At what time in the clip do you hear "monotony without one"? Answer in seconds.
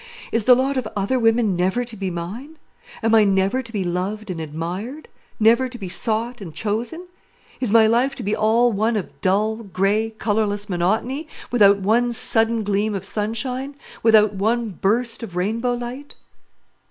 10.67-12.13